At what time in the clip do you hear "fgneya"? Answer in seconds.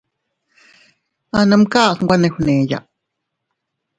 2.35-2.79